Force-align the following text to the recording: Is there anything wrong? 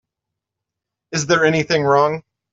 Is 1.11 1.27
there 1.27 1.45
anything 1.45 1.83
wrong? 1.83 2.23